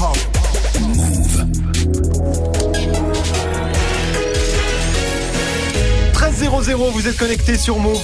[0.00, 0.16] hip-hop.
[0.80, 1.46] Move.
[6.12, 8.00] 13.00, vous êtes connecté sur Move.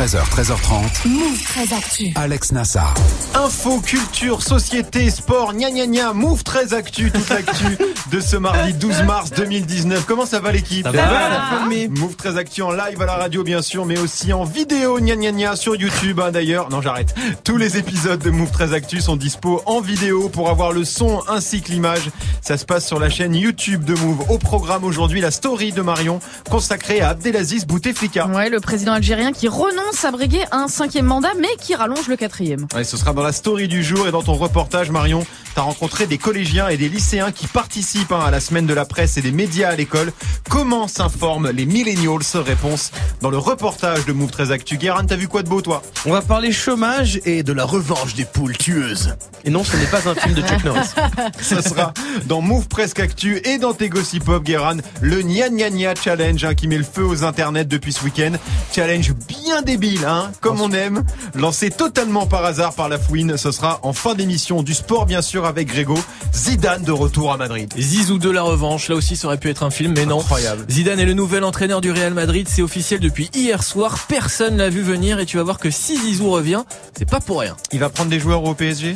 [0.00, 1.08] 13h, 13h30.
[1.08, 2.12] Move très actu.
[2.14, 2.94] Alex Nassar.
[3.34, 7.76] Info, culture, société, sport, gna gna gna, Move très actu, toute l'actu
[8.10, 10.06] de ce mardi 12 mars 2019.
[10.06, 11.88] Comment ça va l'équipe Ça va, la famille.
[11.88, 15.16] Move très actu en live à la radio bien sûr, mais aussi en vidéo, gna
[15.16, 16.70] gna gna, sur YouTube hein, d'ailleurs.
[16.70, 17.14] Non j'arrête.
[17.44, 21.22] Tous les épisodes de Move très actu sont dispo en vidéo pour avoir le son
[21.28, 22.08] ainsi que l'image.
[22.40, 24.30] Ça se passe sur la chaîne YouTube de Move.
[24.30, 28.28] Au programme aujourd'hui, la story de Marion consacrée à Abdelaziz Bouteflika.
[28.28, 32.16] Ouais, le président algérien qui renonce à briguer un cinquième mandat, mais qui rallonge le
[32.16, 32.66] quatrième.
[32.74, 36.06] Ouais, ce sera dans la story du jour et dans ton reportage, Marion, t'as rencontré
[36.06, 39.20] des collégiens et des lycéens qui participent hein, à la semaine de la presse et
[39.20, 40.12] des médias à l'école.
[40.48, 42.22] Comment s'informent les millennials?
[42.34, 44.78] Réponse dans le reportage de Move 13 Actu.
[44.78, 45.82] Guérin, t'as vu quoi de beau, toi?
[46.06, 49.16] On va parler chômage et de la revanche des poules tueuses.
[49.44, 50.88] Et non, ce n'est pas un film de Chuck Norris.
[51.40, 51.92] Ça sera
[52.26, 56.44] dans Move Presque Actu et dans tes Gossip Pop, Guérin, le Nya Nya Nya Challenge
[56.44, 58.32] hein, qui met le feu aux internets depuis ce week-end.
[58.74, 61.04] Challenge bien débile, hein, comme on aime.
[61.34, 63.36] Lancé totalement par hasard par la fouine.
[63.36, 65.98] Ce sera en fin d'émission du sport, bien sûr, avec Grégo.
[66.34, 67.72] Zidane de retour à Madrid.
[67.76, 70.20] Zizou de la revanche, là aussi ça aurait pu être un film, mais non.
[70.20, 70.64] Incroyable.
[70.70, 74.68] Zidane est le nouvel entraîneur du Real Madrid, c'est officiel depuis hier soir, personne l'a
[74.68, 76.62] vu venir et tu vas voir que si Zizou revient,
[76.96, 77.56] c'est pas pour rien.
[77.72, 78.94] Il va prendre des joueurs au PSG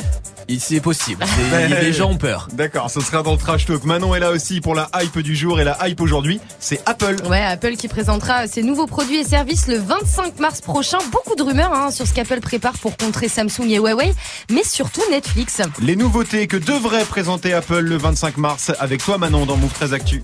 [0.58, 1.24] C'est possible,
[1.80, 2.48] les gens ont peur.
[2.52, 3.84] D'accord, ce sera dans le trash talk.
[3.84, 7.16] Manon est là aussi pour la hype du jour et la hype aujourd'hui, c'est Apple.
[7.28, 10.98] Ouais, Apple qui présentera ses nouveaux produits et services le 25 mars prochain.
[11.12, 14.12] Beaucoup de rumeurs hein, sur ce qu'Apple prépare pour contrer Samsung et Huawei,
[14.50, 15.60] mais surtout Netflix.
[15.80, 19.94] Les nouveautés que devrait présenter Apple le 25 mars avec toi Manon dans Move 13
[19.94, 20.22] Actu.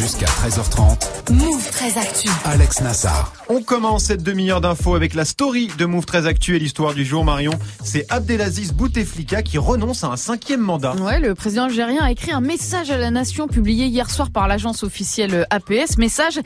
[0.00, 1.32] Jusqu'à 13h30.
[1.32, 2.28] Move très actu.
[2.46, 3.32] Alex Nassar.
[3.50, 7.04] On commence cette demi-heure d'infos avec la story de Move 13 Actu et l'histoire du
[7.04, 7.52] jour Marion.
[7.84, 10.94] C'est Abdelaziz Bouteflika qui renonce à un cinquième mandat.
[10.96, 14.48] Ouais, le président algérien a écrit un message à la nation publié hier soir par
[14.48, 15.98] l'agence officielle APS.
[15.98, 16.40] Message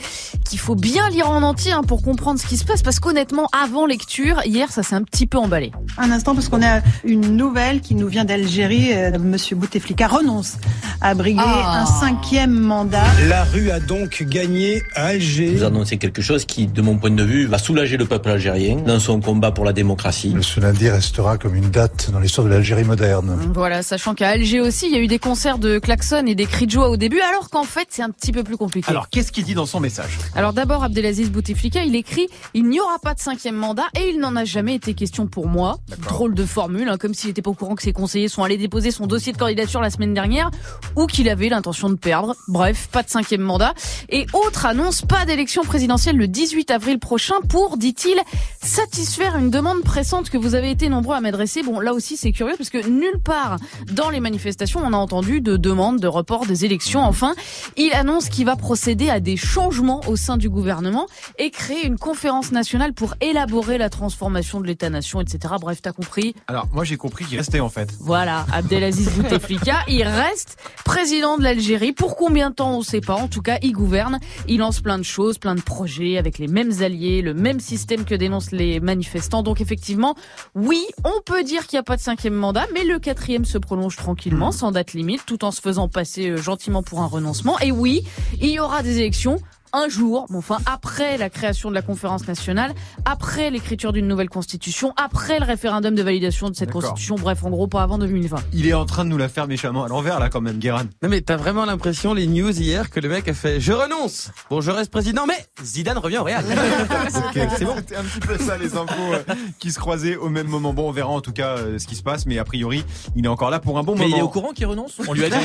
[0.49, 2.83] qu'il faut bien lire en entier hein, pour comprendre ce qui se passe.
[2.83, 5.71] Parce qu'honnêtement, avant lecture, hier, ça s'est un petit peu emballé.
[5.99, 8.91] Un instant, parce qu'on a une nouvelle qui nous vient d'Algérie.
[8.93, 10.55] Euh, Monsieur Bouteflika renonce
[11.01, 11.83] à briguer Ah.
[11.83, 13.05] un cinquième mandat.
[13.29, 15.55] La rue a donc gagné à Alger.
[15.55, 18.77] Vous annoncez quelque chose qui, de mon point de vue, va soulager le peuple algérien
[18.77, 20.35] dans son combat pour la démocratie.
[20.41, 23.53] Ce lundi restera comme une date dans l'histoire de l'Algérie moderne.
[23.53, 26.47] Voilà, sachant qu'à Alger aussi, il y a eu des concerts de klaxons et des
[26.47, 28.89] cris de joie au début, alors qu'en fait, c'est un petit peu plus compliqué.
[28.89, 30.17] Alors qu'est-ce qu'il dit dans son message?
[30.35, 34.19] Alors d'abord, Abdelaziz Bouteflika, il écrit «Il n'y aura pas de cinquième mandat et il
[34.19, 35.77] n'en a jamais été question pour moi».
[36.09, 38.57] Drôle de formule, hein, comme s'il n'était pas au courant que ses conseillers sont allés
[38.57, 40.51] déposer son dossier de candidature la semaine dernière
[40.97, 42.35] ou qu'il avait l'intention de perdre.
[42.49, 43.75] Bref, pas de cinquième mandat.
[44.09, 48.19] Et autre annonce, pas d'élection présidentielle le 18 avril prochain pour, dit-il,
[48.63, 51.63] satisfaire une demande pressante que vous avez été nombreux à m'adresser.
[51.63, 53.57] Bon, là aussi, c'est curieux parce que nulle part
[53.93, 57.03] dans les manifestations, on a entendu de demandes de report des élections.
[57.03, 57.35] Enfin,
[57.77, 61.07] il annonce qu'il va procéder à des changements au sein du gouvernement
[61.39, 65.55] et créer une conférence nationale pour élaborer la transformation de l'État-nation, etc.
[65.61, 66.35] Bref, t'as compris.
[66.47, 67.91] Alors moi j'ai compris qu'il restait en fait.
[68.01, 71.93] Voilà, Abdelaziz Bouteflika, il reste président de l'Algérie.
[71.93, 73.15] Pour combien de temps, on sait pas.
[73.15, 74.19] En tout cas, il gouverne.
[74.49, 78.05] Il lance plein de choses, plein de projets avec les mêmes alliés, le même système
[78.05, 79.43] que dénoncent les manifestants.
[79.43, 80.15] Donc effectivement,
[80.55, 83.59] oui, on peut dire qu'il n'y a pas de cinquième mandat, mais le quatrième se
[83.59, 87.59] prolonge tranquillement, sans date limite, tout en se faisant passer euh, gentiment pour un renoncement.
[87.61, 88.03] Et oui,
[88.41, 89.39] il y aura des élections
[89.73, 92.73] un jour, bon, enfin après la création de la conférence nationale,
[93.05, 97.51] après l'écriture d'une nouvelle constitution, après le référendum de validation de cette constitution, bref, en
[97.51, 98.37] gros, pas avant 2020.
[98.53, 100.85] Il est en train de nous la faire méchamment à l'envers là quand même, Guérin.
[101.03, 104.31] Non mais t'as vraiment l'impression, les news hier, que le mec a fait «Je renonce
[104.51, 106.45] Bon, je reste président, mais Zidane revient au Real.»
[107.57, 107.75] c'est bon.
[107.77, 109.23] C'était un petit peu ça les infos euh,
[109.59, 110.73] qui se croisaient au même moment.
[110.73, 112.85] Bon, on verra en tout cas euh, ce qui se passe, mais a priori,
[113.17, 114.17] il est encore là pour un bon Mais moment.
[114.17, 115.37] il est au courant qu'il renonce On lui a dit.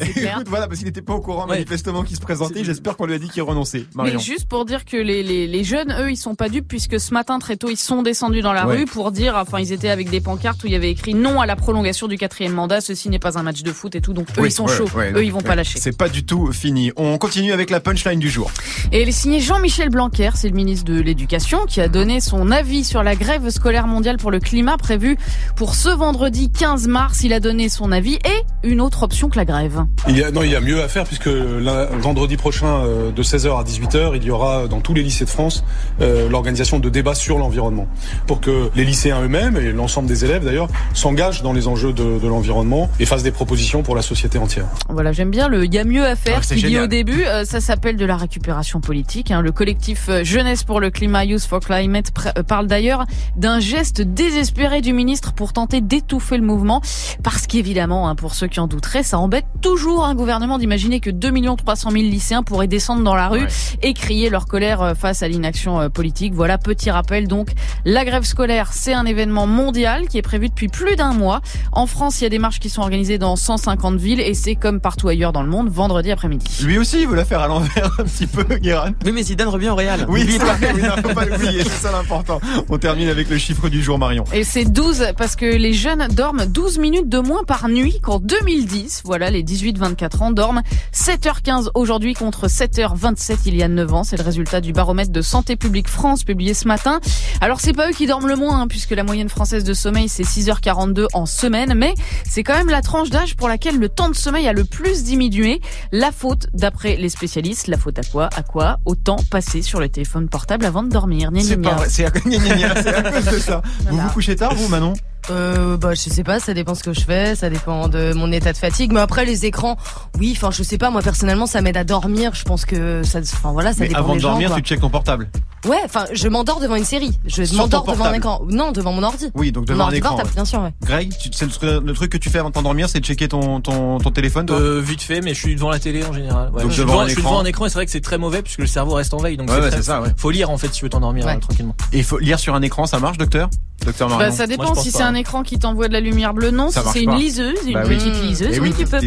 [0.00, 1.56] Écoute, voilà, parce qu'il n'était pas au courant Ouais.
[1.56, 2.64] manifestement qu'il se présentait.
[2.64, 3.69] J'espère qu'on lui a dit qu'il renonçait.
[3.78, 4.18] Mais Marion.
[4.18, 7.12] juste pour dire que les, les, les jeunes, eux, ils sont pas dupes puisque ce
[7.14, 8.78] matin très tôt, ils sont descendus dans la Ouais.
[8.78, 11.40] rue pour dire, enfin, ils étaient avec des pancartes où il y avait écrit non
[11.40, 12.80] à la prolongation du quatrième mandat.
[12.80, 14.12] Ceci n'est pas un match de foot et tout.
[14.12, 14.88] Donc eux, Oui, ils sont ouais, chauds.
[14.96, 15.44] ouais, eux, non, ils vont ouais.
[15.44, 15.78] pas lâcher.
[15.80, 16.92] C'est pas du tout fini.
[16.96, 18.50] On continue avec la punchline du jour.
[18.92, 22.50] Et il est signé Jean-Michel Blanquer, c'est le ministre de l'Éducation, qui a donné son
[22.50, 25.16] avis sur la grève scolaire mondiale pour le climat prévue
[25.56, 27.22] pour ce vendredi 15 mars.
[27.24, 29.84] Il a donné son avis et une autre option que la grève.
[30.08, 33.10] Il y a, non, il y a mieux à faire puisque lun- vendredi prochain, euh,
[33.10, 35.64] de 16h à 18h, il y aura dans tous les lycées de France
[36.00, 37.86] euh, l'organisation de débats sur l'environnement
[38.26, 42.18] pour que les lycéens eux-mêmes et l'ensemble des élèves d'ailleurs s'engagent dans les enjeux de,
[42.18, 44.66] de l'environnement et fassent des propositions pour la société entière.
[44.88, 47.24] Voilà, j'aime bien le il y a mieux à faire Ah, qui dit au début.
[47.24, 49.30] euh, ça s'appelle de la récupération politique.
[49.30, 49.40] hein.
[49.40, 53.04] Le collectif euh, Jeunesse pour le climat, Youth for Climate, euh, parle d'ailleurs
[53.36, 56.80] d'un geste désespéré du ministre pour tenter d'étouffer le mouvement.
[57.22, 61.10] Parce qu'évidemment, hein, pour ceux qui en douteraient, ça embête toujours un gouvernement d'imaginer que
[61.10, 63.44] 2 300 000 lycéens pourraient descendre dans la rue
[63.82, 66.34] et crier leur colère euh, face à l'inaction euh, politique.
[66.34, 67.50] Voilà, petit rappel donc,
[67.84, 71.40] la grève scolaire, c'est un événement mondial qui est prévu depuis plus d'un mois.
[71.72, 74.54] En France, il y a des marches qui sont organisées dans 150 villes et c'est
[74.54, 76.46] comme partout ailleurs dans le monde, vendredi après-midi.
[76.64, 78.92] Lui aussi, il veut la faire à l'envers un petit peu, Guérin.
[79.04, 80.06] Oui, mais Zidane revient au Real.
[80.08, 82.40] Oui, non, faut pas l'oublier, c'est ça l'important.
[82.68, 84.24] On termine avec le chiffre du jour, Marion.
[84.32, 88.18] Et c'est 12 parce que les jeunes dorment 12 minutes de moins par nuit qu'en
[88.18, 89.02] 2010.
[89.04, 90.62] Voilà, les 18-24 ans dorment
[90.94, 94.04] 7h15 aujourd'hui contre 7h27 il y a 9 ans.
[94.04, 97.00] C'est le résultat du baromètre de Santé publique France publié ce matin.
[97.40, 100.08] Alors c'est pas eux qui dorment le moins hein, puisque la moyenne française de sommeil
[100.08, 101.94] c'est 6h42 en semaine, mais
[102.28, 105.04] c'est quand même la tranche d'âge pour laquelle le temps de sommeil a le plus
[105.04, 105.60] diminué.
[105.92, 108.28] La faute, d'après les spécialistes, la faute à quoi?
[108.36, 108.78] À quoi?
[108.84, 111.30] Au temps passé sur le téléphone portable avant de dormir.
[111.40, 113.62] C'est pas vrai, c'est à, cause de ça.
[113.90, 114.94] Vous vous couchez tard, vous, Manon?
[115.30, 118.30] Euh, bah, je sais pas, ça dépend ce que je fais, ça dépend de mon
[118.32, 118.92] état de fatigue.
[118.92, 119.76] Mais après, les écrans,
[120.18, 122.32] oui, enfin, je sais pas, moi, personnellement, ça m'aide à dormir.
[122.34, 124.62] Je pense que ça, enfin, voilà, ça Mais dépend avant des de dormir, gens, tu
[124.62, 125.28] checkes ton portable.
[125.66, 127.12] Ouais, enfin, je m'endors devant une série.
[127.26, 128.40] Je m'endors devant un écran.
[128.48, 129.30] Non, devant mon ordi.
[129.34, 130.10] Oui, donc Mon devant un ordi écran.
[130.10, 130.34] portable, ouais.
[130.34, 130.72] bien sûr, ouais.
[130.82, 133.04] Greg, tu- c'est le, truc- le truc que tu fais avant de t'endormir, c'est de
[133.04, 136.02] checker ton, ton, ton téléphone, toi Euh, vite fait, mais je suis devant la télé
[136.04, 136.50] en général.
[136.52, 136.62] Ouais.
[136.62, 137.30] Donc je, suis devant devant, un je suis écran.
[137.32, 139.18] devant un écran et c'est vrai que c'est très mauvais puisque le cerveau reste en
[139.18, 139.36] veille.
[139.36, 140.08] Donc Ouais, c'est ouais, très- c'est ça, ouais.
[140.16, 141.36] Faut lire en fait si tu veux t'endormir Ouais.
[141.36, 141.74] euh, tranquillement.
[141.92, 143.50] Et faut lire sur un écran, ça marche, docteur?
[143.84, 145.14] Docteur Marion Bah, ça dépend si c'est un.
[145.20, 146.70] Écran qui t'envoie de la lumière bleue, non.
[146.70, 147.16] Ça si c'est une pas.
[147.16, 147.96] liseuse, une Bah oui.
[147.96, 148.98] petite liseuse, Eh oui, tu peux.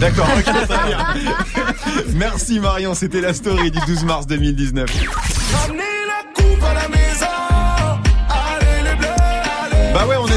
[0.00, 0.98] D'accord, ok, très bien.
[2.14, 4.88] Merci Marion, c'était la story du 12 mars 2019.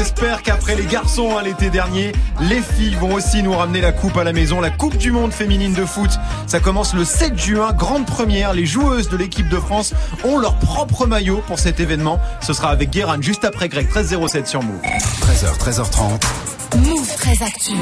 [0.04, 3.52] Bah ouais, on espère qu'après les garçons hein, l'été dernier, les filles vont aussi nous
[3.52, 4.60] ramener la coupe à la maison.
[4.60, 6.10] La Coupe du Monde féminine de foot,
[6.46, 8.52] ça commence le 7 juin, grande première.
[8.52, 12.20] Les joueuses de l'équipe de France ont leur propre maillot pour cet événement.
[12.40, 14.80] Ce sera avec Guérin juste après Greg 1307 sur Move.
[14.82, 16.63] 13h, 13h30.
[16.76, 17.72] Move très actu.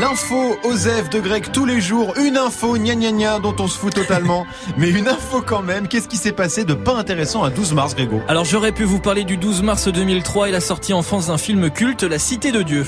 [0.00, 3.78] L'info Osef de Greg tous les jours, une info gna gna gna dont on se
[3.78, 4.46] fout totalement,
[4.78, 5.86] mais une info quand même.
[5.86, 8.22] Qu'est-ce qui s'est passé de pas intéressant à 12 mars, Grégo?
[8.26, 11.38] Alors j'aurais pu vous parler du 12 mars 2003 et la sortie en France d'un
[11.38, 12.86] film culte, La Cité de Dieu.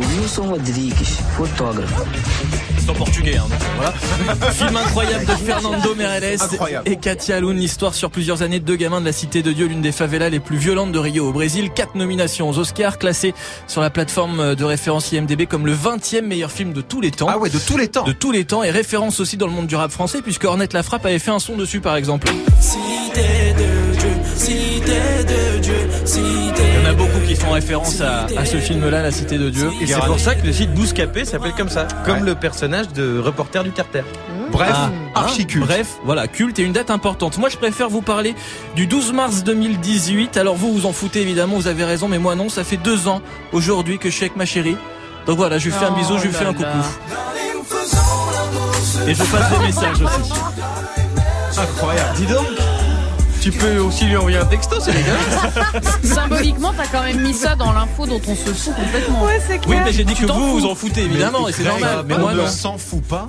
[0.00, 1.04] Wilson Rodrigues,
[1.36, 2.04] fotógrafo.
[2.78, 3.92] C'est en portugais, hein, donc voilà.
[4.52, 6.88] Film incroyable de Fernando Meirelles Incroyable.
[6.90, 9.66] et Katia Alun, l'histoire sur plusieurs années de deux gamins de la Cité de Dieu,
[9.66, 11.70] l'une des favelas les plus violentes de Rio au Brésil.
[11.74, 13.34] Quatre nominations aux Oscars, classé
[13.66, 17.26] sur la plateforme de référence IMDB comme le 20e meilleur film de tous les temps.
[17.28, 18.04] Ah ouais, de tous les temps.
[18.04, 20.72] De tous les temps et référence aussi dans le monde du rap français puisque Ornette
[20.72, 22.28] Lafrappe avait fait un son dessus par exemple.
[22.60, 24.92] Cité de Dieu, cité
[25.24, 25.59] de Dieu,
[27.48, 29.70] en référence à, à ce film-là, La Cité de Dieu.
[29.80, 33.18] Et c'est pour ça que le site Bouscapé s'appelle comme ça, comme le personnage de
[33.18, 34.04] reporter du Terre-Terre.
[34.50, 35.64] Bref, Ah, archi culte.
[35.64, 37.38] Bref, voilà, culte et une date importante.
[37.38, 38.34] Moi, je préfère vous parler
[38.74, 40.36] du 12 mars 2018.
[40.36, 43.06] Alors vous, vous en foutez évidemment, vous avez raison, mais moi non, ça fait deux
[43.06, 43.22] ans
[43.52, 44.76] aujourd'hui que je suis avec ma chérie.
[45.26, 46.66] Donc voilà, je lui fais un bisou, je lui fais un coucou.
[49.06, 50.32] Et je passe des messages aussi.
[51.58, 52.10] Incroyable.
[52.16, 52.46] Dis donc,
[53.40, 55.16] tu peux aussi lui envoyer un texto, c'est légal.
[56.02, 59.24] Symboliquement, t'as quand même mis ça dans l'info dont on se fout complètement.
[59.24, 60.58] Ouais, c'est Oui, mais j'ai dit que vous, fous.
[60.60, 62.04] vous en foutez évidemment, et c'est normal.
[62.06, 62.46] Mais on moi ne non.
[62.48, 63.28] s'en fout pas.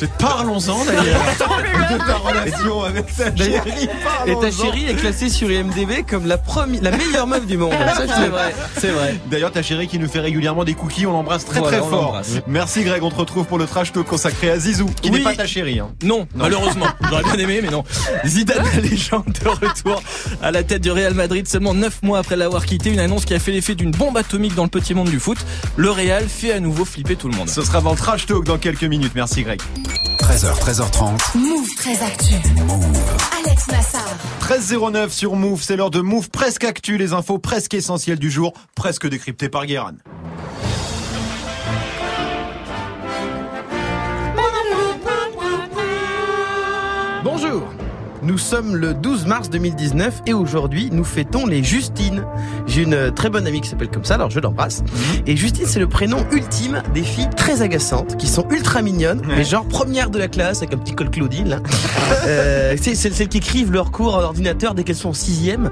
[0.00, 1.20] C'est parlons-en d'ailleurs.
[1.92, 3.88] de ta relation avec ta chérie.
[4.26, 7.72] Et ta chérie est classée sur IMDB comme la première, la meilleure meuf du monde.
[7.72, 9.20] Ça, C'est vrai, c'est vrai.
[9.30, 12.18] D'ailleurs, ta chérie qui nous fait régulièrement des cookies, on l'embrasse très Voilà, très fort.
[12.46, 15.18] Merci Greg, on te retrouve pour le trash talk consacré à Zizou, qui Oui.
[15.18, 15.80] n'est pas ta chérie.
[15.80, 15.90] Hein.
[16.02, 16.86] Non, malheureusement.
[17.10, 17.84] J'aurais bien aimé, mais non.
[18.24, 20.02] Zidane, la légende de retour
[20.40, 22.88] à la tête du Real Madrid seulement 9 mois après l'avoir quitté.
[22.90, 25.36] Une annonce qui a fait l'effet d'une bombe atomique dans le petit monde du foot.
[25.76, 27.50] Le Real fait à nouveau flipper tout le monde.
[27.50, 29.12] Ce sera dans le trash talk dans quelques minutes.
[29.14, 29.60] Merci Greg.
[30.30, 31.38] 13h, 13h30.
[31.38, 32.34] Move très actu.
[33.44, 34.16] Alex Nassar.
[34.42, 38.52] 13.09 sur Move, c'est l'heure de Move presque actu, les infos presque essentielles du jour,
[38.76, 39.94] presque décryptées par Guéran.
[48.30, 52.24] Nous sommes le 12 mars 2019 et aujourd'hui nous fêtons les Justines.
[52.68, 54.84] J'ai une très bonne amie qui s'appelle comme ça, alors je l'embrasse.
[55.26, 59.42] Et Justine c'est le prénom ultime des filles très agaçantes, qui sont ultra mignonnes, mais
[59.42, 61.48] genre première de la classe avec un petit col Claudine.
[61.48, 61.58] là.
[62.26, 65.70] Euh, c'est celles qui écrivent leurs cours en ordinateur dès qu'elles sont en sixième.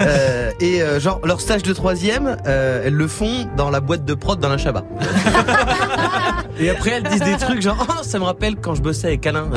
[0.00, 4.04] Euh, et euh, genre leur stage de troisième, euh, elles le font dans la boîte
[4.04, 4.84] de prod dans la Shabbat.
[6.60, 9.26] Et après, elles disent des trucs genre, oh, ça me rappelle quand je bossais avec
[9.26, 9.48] Alain.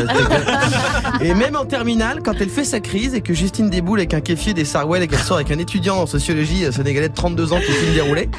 [1.21, 4.21] Et même en terminale, quand elle fait sa crise et que Justine déboule avec un
[4.21, 7.53] kéfier des Sarwell et qu'elle sort avec un étudiant en sociologie euh, sénégalais de 32
[7.53, 8.29] ans qui filme déroulé,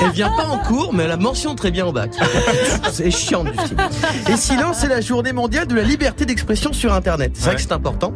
[0.00, 2.10] elle vient pas en cours, mais elle a mention très bien au bac.
[2.92, 3.78] C'est chiant, Justine.
[4.28, 7.32] Et sinon, c'est la journée mondiale de la liberté d'expression sur Internet.
[7.34, 8.12] C'est vrai que c'est important.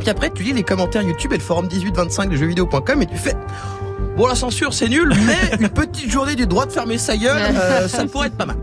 [0.00, 3.16] Puis après, tu lis les commentaires YouTube et le forum 1825 de jeuxvideo.com et tu
[3.16, 3.34] fais
[4.16, 7.40] Bon, la censure, c'est nul, mais une petite journée du droit de fermer sa gueule,
[7.56, 8.56] euh, ça pourrait être pas mal.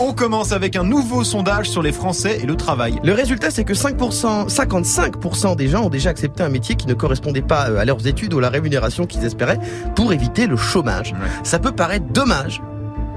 [0.00, 3.00] On commence avec un nouveau sondage sur les Français et le travail.
[3.02, 6.94] Le résultat, c'est que 5%, 55% des gens ont déjà accepté un métier qui ne
[6.94, 9.58] correspondait pas euh, à leurs études ou à la rémunération qu'ils espéraient
[9.96, 11.14] pour éviter le chômage.
[11.42, 12.62] Ça peut paraître dommage,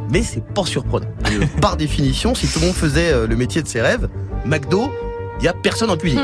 [0.09, 1.07] mais c'est pas surprenant.
[1.61, 4.09] Par définition, si tout le monde faisait euh, le métier de ses rêves,
[4.45, 4.91] McDo,
[5.41, 6.21] il y a personne en cuisine.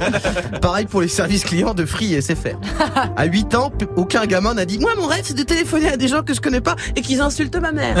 [0.62, 2.56] Pareil pour les services clients de Free et SFR.
[3.16, 6.08] À 8 ans, aucun gamin n'a dit Moi, mon rêve, c'est de téléphoner à des
[6.08, 7.96] gens que je connais pas et qu'ils insultent ma mère.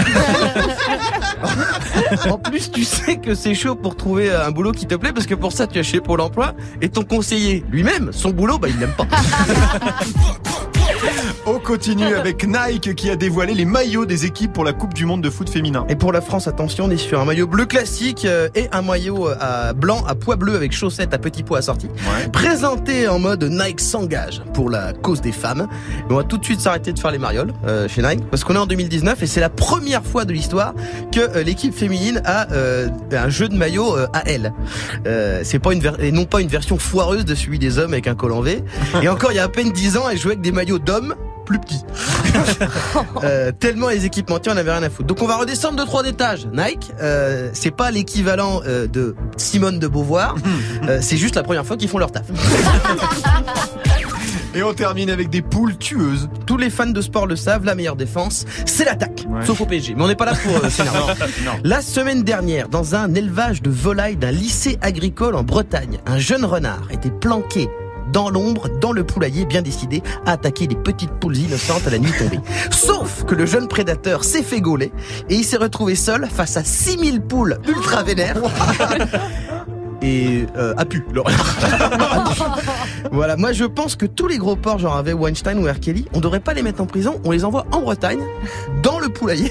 [2.30, 5.26] en plus, tu sais que c'est chaud pour trouver un boulot qui te plaît parce
[5.26, 8.68] que pour ça, tu as chez Pôle emploi et ton conseiller lui-même, son boulot, bah,
[8.68, 9.06] il l'aime pas.
[11.46, 15.04] On continue avec Nike qui a dévoilé les maillots des équipes pour la Coupe du
[15.04, 15.84] Monde de foot féminin.
[15.88, 18.82] Et pour la France, attention, on est sur un maillot bleu classique euh, et un
[18.82, 21.88] maillot euh, à blanc à pois bleu avec chaussettes à petits pois assortis.
[22.32, 25.68] Présenté en mode Nike s'engage pour la cause des femmes.
[26.08, 28.44] Mais on va tout de suite s'arrêter de faire les marioles euh, chez Nike parce
[28.44, 30.74] qu'on est en 2019 et c'est la première fois de l'histoire
[31.12, 34.52] que l'équipe féminine a euh, un jeu de maillot euh, à elle.
[35.42, 38.14] C'est pas une et non pas une version foireuse de celui des hommes avec un
[38.14, 38.62] col en V.
[39.02, 41.14] Et encore il y a à peine 10 ans, elle jouait avec des maillots d'hommes
[41.44, 41.82] plus petits.
[43.24, 45.06] Euh, tellement les équipementiers en avaient rien à foutre.
[45.06, 46.46] Donc on va redescendre de trois étages.
[46.52, 50.36] Nike, euh, c'est pas l'équivalent euh, de Simone de Beauvoir.
[50.88, 52.26] Euh, c'est juste la première fois qu'ils font leur taf.
[54.56, 56.28] Et on termine avec des poules tueuses.
[56.46, 59.26] Tous les fans de sport le savent, la meilleure défense, c'est l'attaque.
[59.44, 59.94] Sauf au PSG.
[59.94, 60.98] Mais on n'est pas là pour euh, s'énerver.
[60.98, 61.06] Non,
[61.44, 61.52] non.
[61.64, 66.44] La semaine dernière, dans un élevage de volailles d'un lycée agricole en Bretagne, un jeune
[66.44, 67.68] renard était planqué
[68.12, 71.98] dans l'ombre, dans le poulailler, bien décidé à attaquer des petites poules innocentes à la
[71.98, 72.40] nuit tombée.
[72.70, 74.92] Sauf que le jeune prédateur s'est fait gauler
[75.28, 78.40] et il s'est retrouvé seul face à 6000 poules ultra vénères.
[80.02, 81.04] Et euh, a pu.
[83.12, 85.80] Voilà, moi je pense que tous les gros porcs, genre avec Weinstein ou R.
[85.80, 88.20] Kelly, on devrait pas les mettre en prison, on les envoie en Bretagne,
[88.82, 89.50] dans le poulailler,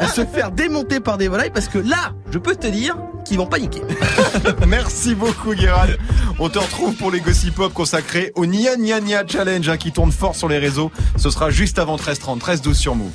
[0.00, 2.96] à se faire démonter par des volailles, parce que là, je peux te dire
[3.28, 3.82] qu'ils vont paniquer.
[4.66, 5.86] Merci beaucoup Guérin.
[6.38, 9.92] On te retrouve pour les Gossip Pop consacrés au Nia Nia Nia Challenge hein, qui
[9.92, 10.90] tourne fort sur les réseaux.
[11.16, 13.12] Ce sera juste avant 13h30, 13-12 sur Move.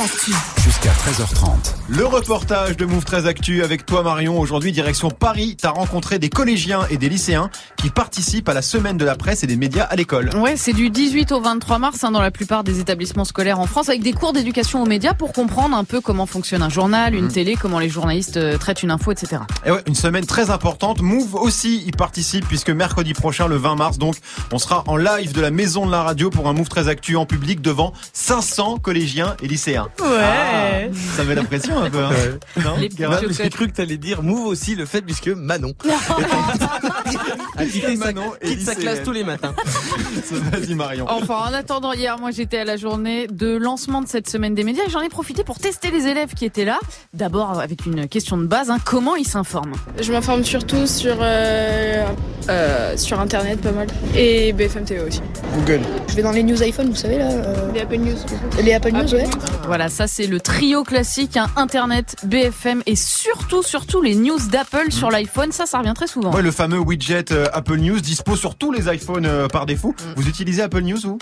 [0.00, 0.32] Actu.
[0.64, 1.74] Jusqu'à 13h30.
[1.88, 4.40] Le reportage de Move 13 Actu avec toi Marion.
[4.40, 5.56] Aujourd'hui, direction Paris.
[5.60, 9.44] T'as rencontré des collégiens et des lycéens qui participent à la semaine de la presse
[9.44, 10.34] et des médias à l'école.
[10.36, 13.66] Ouais, c'est du 18 au 23 mars hein, dans la plupart des établissements scolaires en
[13.66, 17.14] France avec des cours d'éducation aux médias pour comprendre un peu comment fonctionne un journal,
[17.14, 19.42] une télé, comment les journalistes euh, traitent une info, etc.
[19.64, 21.02] Et ouais, une semaine très importante.
[21.02, 24.16] Move aussi y participe puisque mercredi prochain, le 20 mars, donc,
[24.50, 27.16] on sera en live de la maison de la radio pour un Move très actu
[27.16, 29.83] en public devant 500 collégiens et lycéens.
[30.00, 30.90] Ouais.
[31.16, 32.04] Ça met la pression un peu.
[32.04, 32.10] Hein.
[32.62, 32.76] Non,
[33.30, 35.74] J'ai cru que t'allais dire move aussi le fait puisque Manon
[37.56, 39.54] a quitté sa, Manon et quitte sa classe tous les matins.
[40.30, 41.06] Vas-y Marion.
[41.08, 44.64] Enfin, en attendant, hier, moi, j'étais à la journée de lancement de cette semaine des
[44.64, 46.78] médias et j'en ai profité pour tester les élèves qui étaient là.
[47.12, 49.74] D'abord, avec une question de base, hein, comment ils s'informent?
[50.00, 52.04] Je m'informe surtout sur, euh,
[52.48, 53.86] euh, sur internet pas mal.
[54.16, 55.20] Et BFM TV aussi.
[55.54, 55.80] Google.
[56.08, 57.28] Je vais dans les news iPhone, vous savez là.
[57.72, 58.16] Les Apple News.
[58.62, 59.26] Les Apple News, ouais.
[59.74, 64.92] Voilà, ça c'est le trio classique, hein, Internet, BFM et surtout, surtout les news d'Apple
[64.92, 65.50] sur l'iPhone.
[65.50, 66.32] Ça, ça revient très souvent.
[66.32, 69.92] Ouais, le fameux widget euh, Apple News dispo sur tous les iPhones euh, par défaut.
[70.14, 71.18] Vous utilisez Apple News vous?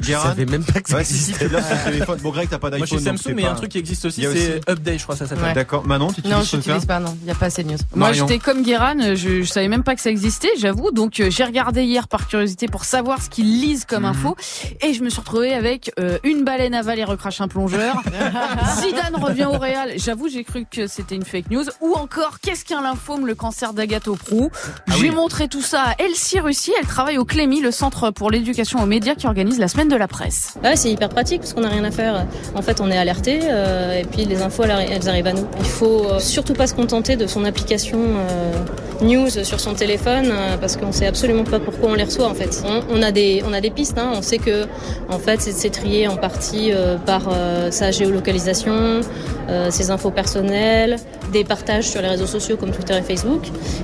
[0.00, 1.46] Je savais même pas que ça Ouais, si, si, existait.
[1.48, 2.18] tu l'as sur le téléphone.
[2.22, 2.98] Bon, Greg, t'as pas Moi, d'iPhone.
[2.98, 5.02] chez donc Samsung, mais il y a un truc qui existe aussi, c'est Update, je
[5.04, 5.44] crois, ça s'appelle.
[5.44, 5.54] Ouais.
[5.54, 5.86] D'accord.
[5.86, 7.16] Manon, tu utilises Non, ce truc-là j'utilise pas, non.
[7.22, 7.78] Il n'y a pas assez de news.
[7.94, 10.90] Moi, j'étais comme Guéran, je, je savais même pas que ça existait, j'avoue.
[10.90, 14.36] Donc, euh, j'ai regardé hier par curiosité pour savoir ce qu'ils lisent comme info.
[14.82, 18.02] Et je me suis retrouvée avec euh, une baleine avale et recrache un plongeur.
[18.80, 19.92] Zidane revient au Real.
[19.96, 21.64] J'avoue, j'ai cru que c'était une fake news.
[21.80, 24.50] Ou encore, qu'est-ce qu'un lymphome, le cancer d'Agathe Prou
[24.98, 26.72] J'ai montré tout ça à Elsie Russie.
[26.80, 29.96] Elle travaille au Clémy, le centre pour l'éducation aux médias qui organise la semaine de
[29.96, 30.54] la presse.
[30.62, 32.26] Ouais, c'est hyper pratique parce qu'on n'a rien à faire.
[32.54, 35.32] En fait, on est alerté euh, et puis les infos, elles, arri- elles arrivent à
[35.32, 35.46] nous.
[35.58, 40.28] Il faut euh, surtout pas se contenter de son application euh, news sur son téléphone
[40.30, 42.62] euh, parce qu'on sait absolument pas pourquoi on les reçoit en fait.
[42.66, 43.98] On, on a des on a des pistes.
[43.98, 44.12] Hein.
[44.14, 44.66] On sait que
[45.08, 49.00] en fait c'est c'est trié en partie euh, par euh, sa géolocalisation,
[49.48, 50.96] euh, ses infos personnelles,
[51.32, 53.42] des partages sur les réseaux sociaux comme Twitter et Facebook.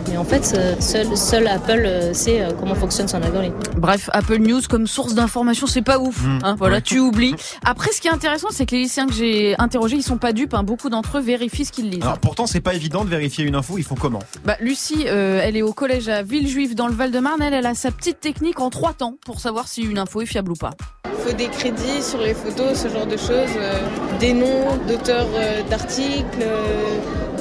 [0.09, 0.45] Mais en fait,
[0.80, 3.57] seul seul Apple sait comment fonctionne son algorithme.
[3.76, 6.23] Bref, Apple News comme source d'information, c'est pas pas ouf.
[6.25, 6.38] Mmh.
[6.44, 6.82] Hein, voilà, Ouais.
[6.82, 7.35] tu oublies.
[7.64, 10.32] Après, ce qui est intéressant, c'est que les lycéens que j'ai interrogés, ils sont pas
[10.32, 10.54] dupes.
[10.54, 10.62] hein.
[10.62, 12.02] Beaucoup d'entre eux vérifient ce qu'ils lisent.
[12.02, 14.20] Alors pourtant c'est pas évident de vérifier une info, ils font comment?
[14.44, 17.42] Bah, Lucie, euh, elle est au collège à Villejuif dans le Val-de-Marne.
[17.42, 20.26] Elle, elle a sa petite technique en trois temps pour savoir si une info est
[20.26, 20.70] fiable ou pas.
[21.06, 23.80] Il faut des crédits sur les photos, ce genre de choses, euh,
[24.20, 26.47] des noms d'auteurs euh, d'articles,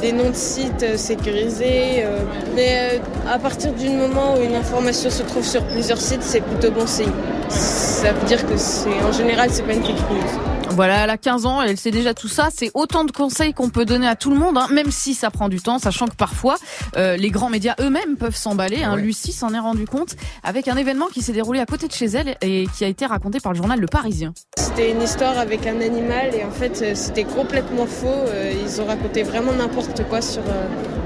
[0.02, 2.04] des noms de sites sécurisés.
[2.04, 2.20] euh.
[2.56, 6.42] mais euh, à partir du moment où une information se trouve sur plusieurs sites, c'est
[6.42, 7.12] plutôt bon signe.
[7.50, 10.40] Ça veut dire que c'est en général c'est pas une fake news.
[10.72, 12.50] Voilà, elle a 15 ans, elle sait déjà tout ça.
[12.56, 15.30] C'est autant de conseils qu'on peut donner à tout le monde, hein, même si ça
[15.32, 16.56] prend du temps, sachant que parfois,
[16.96, 18.84] euh, les grands médias eux-mêmes peuvent s'emballer.
[18.84, 18.96] Hein.
[18.96, 22.06] Lucie s'en est rendu compte avec un événement qui s'est déroulé à côté de chez
[22.06, 24.34] elle et qui a été raconté par le journal Le Parisien.
[24.58, 28.08] C'était une histoire avec un animal et en fait euh, c'était complètement faux.
[28.08, 30.44] Euh, Ils ont raconté vraiment n'importe quoi sur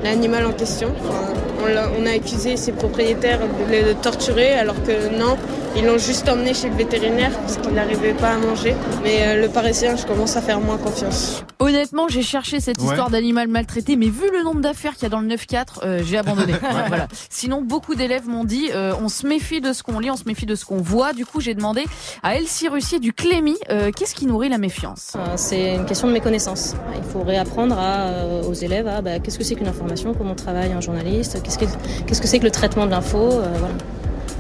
[0.04, 0.94] l'animal en question.
[1.00, 5.38] Enfin, on, a accusé ses propriétaires de le torturer alors que non,
[5.75, 8.75] ils l'ont juste emmené chez le vétérinaire parce qu'il n'arrivait pas à manger.
[9.03, 11.43] Mais euh, le parisien, je commence à faire moins confiance.
[11.60, 12.88] Honnêtement, j'ai cherché cette Ouais.
[12.88, 16.01] histoire d'animal maltraité, mais vu le nombre d'affaires qu'il y a dans le 9-4, euh,
[16.03, 16.53] j'ai abandonné.
[16.63, 17.08] Ouais, voilà.
[17.29, 20.24] Sinon, beaucoup d'élèves m'ont dit, euh, on se méfie de ce qu'on lit, on se
[20.25, 21.13] méfie de ce qu'on voit.
[21.13, 21.84] Du coup, j'ai demandé
[22.24, 25.13] à Elsie Russier du Clémy, euh, qu'est-ce qui nourrit la méfiance?
[25.15, 26.75] Euh, C'est une question de méconnaissance.
[26.98, 30.36] Il faut réapprendre à, euh, aux élèves à bah, qu'est-ce que c'est qu'une information, comment
[30.36, 33.18] travaille un journaliste, qu'est-ce que c'est que le traitement de l'info.
[33.18, 33.44] euh.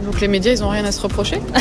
[0.05, 1.39] Donc les médias, ils ont rien à se reprocher?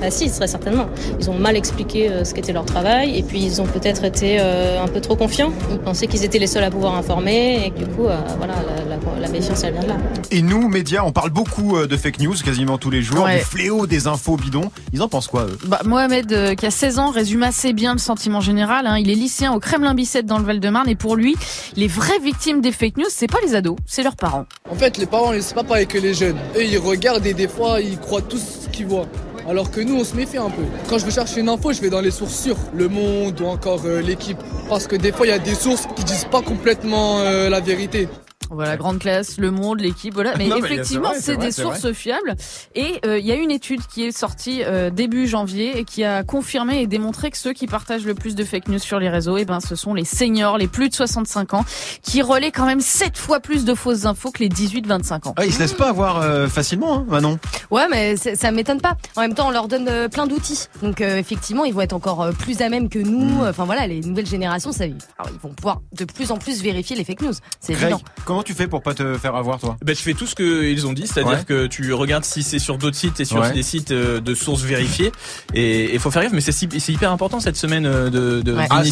[0.00, 0.86] Bah si, très certainement.
[1.20, 4.38] Ils ont mal expliqué euh, ce qu'était leur travail et puis ils ont peut-être été
[4.40, 5.52] euh, un peu trop confiants.
[5.70, 8.54] Ils pensaient qu'ils étaient les seuls à pouvoir informer et que du coup, euh, voilà,
[8.66, 9.96] la, la- la méfiance, elle vient de là.
[10.30, 13.40] Et nous, médias, on parle beaucoup euh, de fake news quasiment tous les jours, Ouais.
[13.40, 14.70] du fléau des infos bidons.
[14.94, 15.58] Ils en pensent quoi eux?
[15.66, 18.86] Bah, Mohamed, euh, qui a 16 ans, résume assez bien le sentiment général.
[18.86, 18.96] hein.
[18.96, 21.36] Il est lycéen au Kremlin-Bicêtre dans le Val-de-Marne et pour lui,
[21.76, 24.46] les vraies victimes des fake news, c'est pas les ados, c'est leurs parents.
[24.70, 26.36] En fait, les parents, c'est pas pareil que les jeunes.
[26.56, 29.06] Eux, ils regardent et des fois, ils croient tout ce qu'ils voient.
[29.48, 30.62] Alors que nous, on se méfie un peu.
[30.88, 32.56] Quand je veux chercher une info, je vais dans les sources sûres.
[32.74, 34.38] Le Monde ou encore euh, l'équipe.
[34.68, 37.60] Parce que des fois, il y a des sources qui disent pas complètement euh, la
[37.60, 38.08] vérité.
[38.50, 40.34] Voilà, grande classe, le monde, l'équipe, voilà.
[40.36, 41.94] Mais Non, effectivement, c'est des sources vrai.
[41.94, 42.34] fiables.
[42.74, 46.04] Et euh, il y a une étude qui est sortie euh, début janvier et qui
[46.04, 49.08] a confirmé et démontré que ceux qui partagent le plus de fake news sur les
[49.08, 51.64] réseaux, eh ben, ce sont les seniors, les plus de 65 ans,
[52.02, 55.34] qui relaient quand même 7 fois plus de fausses infos que les 18-25 ans.
[55.36, 57.38] ah, Ils se laissent pas avoir euh, facilement, hein Manon.
[57.70, 58.96] Ouais, mais ça m'étonne pas.
[59.16, 60.66] En même temps, on leur donne euh, plein d'outils.
[60.82, 63.44] Donc, euh, effectivement, ils vont être encore euh, plus à même que nous.
[63.44, 66.96] Enfin, voilà, les nouvelles générations, ça, alors, ils vont pouvoir de plus en plus vérifier
[66.96, 67.32] les fake news.
[67.60, 68.00] C'est évident.
[68.24, 70.86] comment tu fais pour pas te faire avoir toi Ben, je fais tout ce qu'ils
[70.86, 71.44] ont dit, c'est-à-dire Ouais.
[71.46, 73.52] que tu regardes si c'est sur d'autres sites et sur Ouais.
[73.52, 75.12] des sites euh, de sources vérifiées.
[75.54, 78.42] Et il faut faire gaffe, mais c'est si- c'est hyper important cette semaine euh, de,
[78.42, 78.66] de Ouais.
[78.70, 78.82] Ah,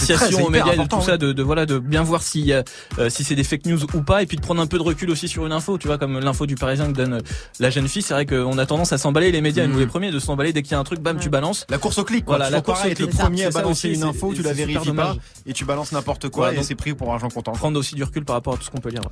[0.42, 2.62] aux médias et de tout ça, de, de voilà, de bien voir si euh,
[3.08, 5.10] si c'est des fake news ou pas, et puis de prendre un peu de recul
[5.10, 5.78] aussi sur une info.
[5.78, 7.20] Tu vois, comme l'info du Parisien que donne euh,
[7.60, 9.72] la jeune fille, c'est vrai qu'on a tendance à s'emballer les médias, Mhm.
[9.72, 11.66] nous les premiers, de s'emballer dès qu'il y a un truc, bam, tu balances.
[11.70, 12.36] La course au clic, quoi.
[12.36, 15.52] Voilà, la course au le premier à balancer une info, tu la vérifies pas et
[15.52, 17.52] tu balances n'importe quoi et c'est pris pour argent comptant.
[17.52, 19.02] Prendre aussi du recul par rapport à tout ce qu'on peut lire.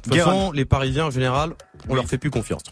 [0.55, 1.53] Les Parisiens en général,
[1.89, 2.63] on leur fait plus confiance.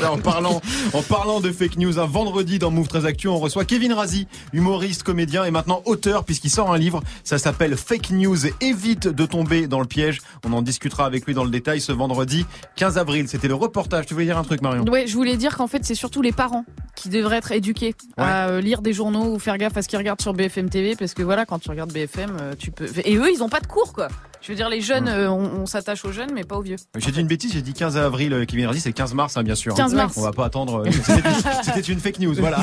[0.00, 0.60] Là, en parlant,
[0.92, 4.26] en parlant de fake news, un vendredi dans Move 13 Actu, on reçoit Kevin Razi,
[4.52, 7.02] humoriste, comédien et maintenant auteur puisqu'il sort un livre.
[7.24, 8.46] Ça s'appelle Fake News.
[8.60, 10.20] Évite de tomber dans le piège.
[10.44, 13.28] On en discutera avec lui dans le détail ce vendredi 15 avril.
[13.28, 14.06] C'était le reportage.
[14.06, 14.84] Tu voulais dire un truc, Marion?
[14.84, 18.48] Ouais, je voulais dire qu'en fait, c'est surtout les parents qui devraient être éduqués à
[18.48, 21.14] euh, lire des journaux ou faire gaffe à ce qu'ils regardent sur BFM TV parce
[21.14, 22.86] que voilà, quand tu regardes BFM, euh, tu peux.
[23.04, 24.08] Et eux, ils ont pas de cours, quoi.
[24.40, 26.76] Je veux dire, les jeunes, euh, on, on s'attache aux jeunes, mais pas aux vieux.
[26.96, 29.42] J'ai dit une bêtise, j'ai dit 15 avril, euh, Kevin Razi, c'est 15 mars, hein,
[29.42, 29.74] bien sûr.
[29.74, 29.96] 15 hein.
[29.96, 30.14] mars.
[30.16, 30.84] On va pas attendre.
[30.86, 30.90] euh,
[31.64, 32.60] c'était- une fake news, voilà.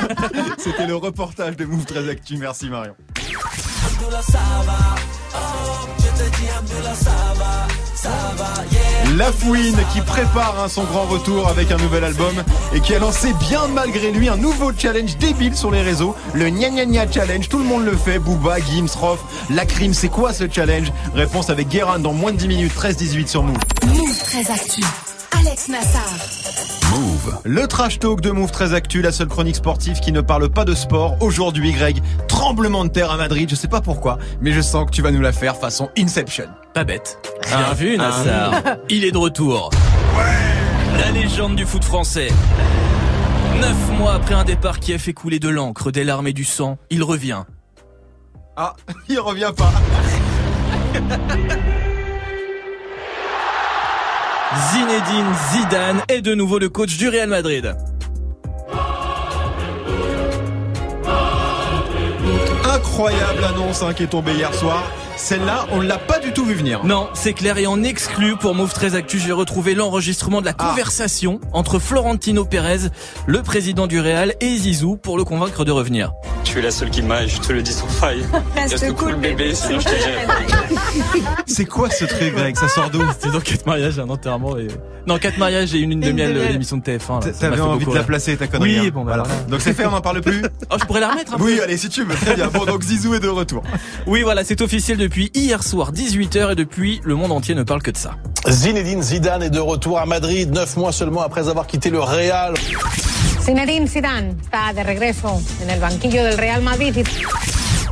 [0.58, 2.36] C'était le reportage de Move 13 Actu.
[2.36, 2.94] Merci, Marion.
[9.32, 12.34] Fouine qui prépare hein, son grand retour avec un nouvel album
[12.72, 16.48] et qui a lancé bien malgré lui un nouveau challenge débile sur les réseaux, le
[16.48, 17.48] Gna Gna Gna Challenge.
[17.48, 20.92] Tout le monde le fait, Booba, Gims, Rof, Lacrim, c'est quoi ce challenge?
[21.14, 23.56] Réponse avec Guérin dans moins de 10 minutes, 13-18 sur Move.
[23.86, 24.82] Move très actu.
[25.38, 26.47] Alex Nassar.
[26.98, 27.38] Move.
[27.44, 30.64] Le trash talk de Move très actu, la seule chronique sportive qui ne parle pas
[30.64, 31.16] de sport.
[31.20, 33.48] Aujourd'hui, Greg, tremblement de terre à Madrid.
[33.48, 36.46] Je sais pas pourquoi, mais je sens que tu vas nous la faire façon Inception.
[36.74, 37.18] Pas bête.
[37.46, 38.02] Bien Ah, vu, ah.
[38.02, 38.62] Nassar.
[38.88, 39.70] Il est de retour.
[40.98, 42.28] La légende du foot français.
[43.60, 46.44] Neuf mois après un départ qui a fait couler de l'encre, des larmes et du
[46.44, 47.44] sang, il revient.
[48.56, 48.74] Ah,
[49.08, 49.72] il revient pas.
[54.56, 57.76] Zinedine Zidane est de nouveau le coach du Real Madrid.
[62.64, 64.90] Incroyable annonce hein, qui est tombée hier soir.
[65.18, 66.84] Celle-là, on l'a pas du tout vu venir.
[66.84, 70.54] Non, c'est clair et en exclu pour Move 13 Actu, j'ai retrouvé l'enregistrement de la
[70.56, 70.68] Ah.
[70.68, 72.88] conversation entre Florentino Pérez,
[73.26, 76.12] le président du Real, et Zizou pour le convaincre de revenir.
[76.44, 78.24] Tu es la seule qui m'aille, je te le dis sans faille.
[78.56, 79.90] Reste cool bébé, sinon je te.
[81.46, 82.56] C'est quoi ce truc, Greg?
[82.56, 83.02] Ça sort d'où?
[83.18, 84.68] C'est dans 4 mariages un enterrement et...
[85.06, 86.52] Non, 4 mariages et une lune de miel, de miel.
[86.52, 87.24] l'émission de TF1.
[87.26, 87.32] là.
[87.32, 88.80] Ça m'a T'avais envie beaucoup de la placer, ta connerie.
[88.80, 88.90] Oui, hein.
[88.92, 89.46] bon, bah, voilà.
[89.48, 91.44] Donc c'est fait, on n'en parle plus Oh, je pourrais la remettre un peu.
[91.44, 92.14] Oui, allez, si tu veux.
[92.14, 92.48] Très bien.
[92.48, 93.62] Bon, donc Zizou est de retour.
[94.06, 97.80] Oui, voilà, c'est officiel depuis hier soir, 18h, et depuis, le monde entier ne parle
[97.80, 98.10] que de ça.
[98.46, 102.52] Zinedine Zidane est de retour à Madrid, neuf mois seulement après avoir quitté le Real.
[103.40, 107.08] Zinedine Zidane está de regreso en el banquillo del Real Madrid.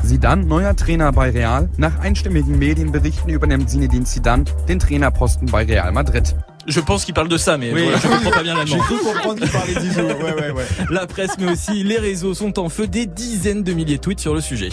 [0.05, 1.71] Zidane, neuer Trainer bei Real.
[1.79, 6.37] Nach einstimmigen Medienberichten übernimmt Zinedine Zidane den Trainerposten bei Real Madrid.
[6.67, 8.77] Je pense qu'il parle de ça, mais voilà, je comprends pas bien l'allemand.
[8.91, 10.65] J'ai comprendre qu'il parlait ouais, ouais.
[10.91, 14.21] La presse, mais aussi les réseaux sont en feu, des dizaines de milliers de tweets
[14.21, 14.69] sur le sujet.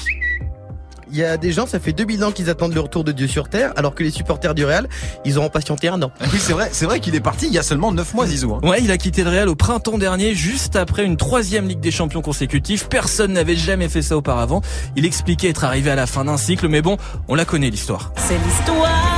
[1.13, 3.27] Il y a des gens, ça fait 2000 ans qu'ils attendent le retour de Dieu
[3.27, 4.89] sur Terre, alors que les supporters du Real,
[5.25, 6.11] ils auront patienté un an.
[6.33, 8.55] Oui, c'est vrai, c'est vrai qu'il est parti il y a seulement 9 mois, Zizou.
[8.55, 8.67] hein.
[8.67, 11.91] Ouais, il a quitté le Real au printemps dernier, juste après une troisième Ligue des
[11.91, 12.87] Champions consécutive.
[12.87, 14.61] Personne n'avait jamais fait ça auparavant.
[14.95, 16.97] Il expliquait être arrivé à la fin d'un cycle, mais bon,
[17.27, 18.11] on la connaît l'histoire.
[18.17, 19.12] C'est l'histoire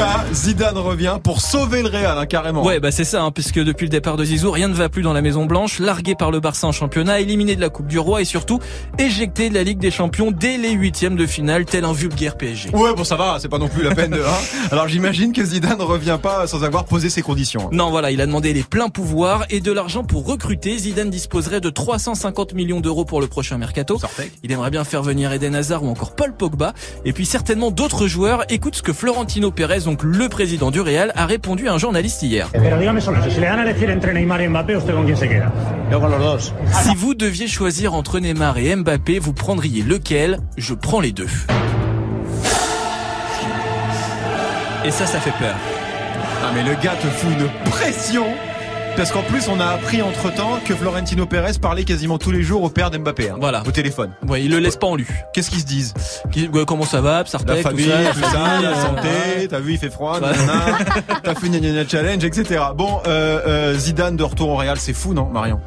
[0.00, 2.64] cas, Zidane revient pour sauver le Real, hein, carrément.
[2.64, 5.02] Ouais, bah c'est ça, hein, puisque depuis le départ de Zizou, rien ne va plus
[5.02, 7.98] dans la Maison Blanche, largué par le Barça en championnat, éliminé de la Coupe du
[7.98, 8.58] Roi et surtout
[8.98, 12.70] éjecté de la Ligue des Champions dès les huitièmes de finale, tel un vulgaire PSG.
[12.74, 14.20] Ouais, bon, ça va, c'est pas non plus la peine de.
[14.20, 14.68] hein.
[14.70, 17.62] Alors j'imagine que Zidane revient pas sans avoir posé ses conditions.
[17.66, 17.70] hein.
[17.72, 20.78] Non, voilà, il a demandé les pleins pouvoirs et de l'argent pour recruter.
[20.78, 23.98] Zidane disposerait de 350 millions d'euros pour le prochain mercato.
[24.42, 26.72] Il aimerait bien faire venir Eden Hazard ou encore Paul Pogba.
[27.04, 28.44] Et puis certainement d'autres joueurs.
[28.48, 32.22] Écoute ce que Florentino Pérez, donc le président du Real, a répondu à un journaliste
[32.22, 32.48] hier.
[35.90, 36.38] Dos.
[36.70, 40.38] Si vous deviez choisir entre Neymar et Mbappé, vous prendriez lequel?
[40.56, 41.26] Je prends les deux.
[44.84, 45.56] Et ça, ça fait peur.
[46.44, 48.26] Ah, mais le gars te fout une pression
[48.96, 52.42] Parce qu'en plus, on a appris entre temps que Florentino Pérez parlait quasiment tous les
[52.42, 53.30] jours au père d'Mbappé.
[53.30, 53.62] hein, Voilà.
[53.66, 54.10] Au téléphone.
[54.28, 55.06] Ouais, il le laisse pas en lui.
[55.32, 55.94] Qu'est-ce qu'ils se disent
[56.36, 59.78] ouais, Comment ça va, La famille, tout ça, tout ça, la santé, t'as vu, il
[59.78, 60.78] fait froid, nanana,
[61.22, 61.48] t'as fait
[61.88, 62.60] challenge, etc.
[62.76, 65.60] Bon, euh, euh, Zidane de retour au Real, c'est fou, non, Marion?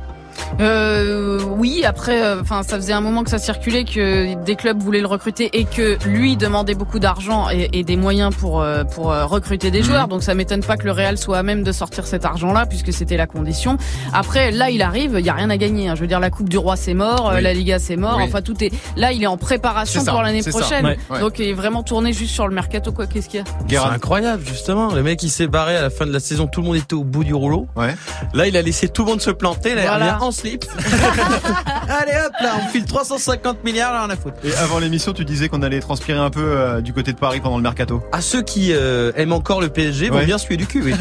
[0.60, 4.82] Euh, oui, après, euh, enfin, ça faisait un moment que ça circulait que des clubs
[4.82, 8.84] voulaient le recruter et que lui demandait beaucoup d'argent et, et des moyens pour euh,
[8.84, 9.86] pour euh, recruter des Mhm.
[9.86, 10.08] joueurs.
[10.08, 12.94] Donc ça m'étonne pas que le Real soit à même de sortir cet argent-là puisque
[12.94, 13.78] c'était la condition.
[14.14, 15.90] Après, là, il arrive, il y a rien à gagner.
[15.90, 15.96] hein.
[15.96, 17.42] Je veux dire, la Coupe du Roi c'est mort, Oui.
[17.42, 18.16] la Liga c'est mort.
[18.18, 18.24] Oui.
[18.28, 19.12] Enfin, tout est là.
[19.12, 20.86] Il est en préparation ça, pour l'année prochaine.
[20.86, 21.20] Ouais, ouais.
[21.20, 22.92] Donc il est vraiment tourné juste sur le mercato.
[22.92, 23.88] Quoi, qu'est-ce qu'il y a?
[23.88, 24.94] C'est incroyable, justement.
[24.94, 26.48] Le mec, il s'est barré à la fin de la saison.
[26.48, 27.68] Tout le monde était au bout du rouleau.
[27.76, 27.96] Ouais.
[28.34, 29.74] Là, il a laissé tout le monde se planter.
[29.76, 30.06] Là, il Voilà.
[30.24, 30.66] En slip.
[31.90, 34.38] Allez hop, là, on file 350 milliards, là, on a foutre.
[34.44, 37.40] Et avant l'émission, tu disais qu'on allait transpirer un peu euh, du côté de Paris
[37.42, 38.02] pendant le mercato.
[38.12, 40.26] À ceux qui euh, aiment encore le PSG vont Ouais.
[40.26, 40.94] bien suer du cul, oui.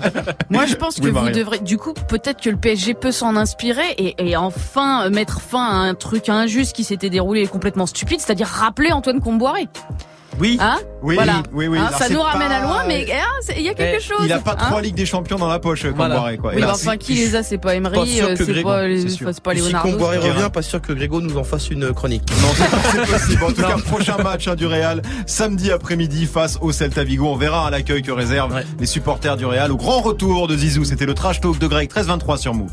[0.50, 1.58] Moi, je pense que Oui, vous devrez.
[1.58, 5.64] Du coup, peut-être que le PSG peut s'en inspirer et, et enfin euh, mettre fin
[5.64, 9.68] à un truc injuste qui s'était déroulé et complètement stupide, c'est-à-dire rappeler Antoine Comboiré.
[10.38, 10.56] Oui.
[10.60, 11.42] Hein Oui, voilà.
[11.52, 11.78] oui, oui.
[11.78, 13.74] Hein, Alors, ça c'est nous ramène pas- à loin, mais hein, c'est- il y a
[13.74, 14.18] quelque Eh, chose.
[14.24, 14.66] Il a pas hein.
[14.68, 16.14] trois Ligues des Champions dans la poche, comme Voilà.
[16.14, 16.52] Comboiré, quoi.
[16.54, 19.04] Oui, enfin, qui les a C'est pas Pas Emery, euh, c'est pas, les-
[19.42, 19.90] pas si Leonardo.
[19.90, 20.34] Comboiré Guérin.
[20.34, 22.22] revient, pas sûr que Grégo nous en fasse une chronique.
[22.42, 23.44] Non, c'est possible.
[23.44, 27.26] En tout cas, prochain match hein, du Real, samedi après-midi face au Celta Vigo.
[27.26, 28.64] On verra à l'accueil que réservent Ouais.
[28.78, 29.72] les supporters du Real.
[29.72, 32.70] Au grand retour de Zizou, c'était le trash talk de Greg 13-23 sur Move.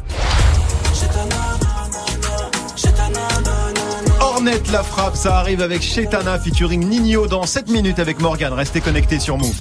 [4.47, 8.53] La frappe, ça arrive avec Chetana featuring Nino dans 7 minutes avec Morgan.
[8.53, 9.59] Restez connectés sur Move.